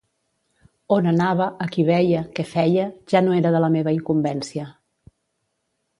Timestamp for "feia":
2.55-2.89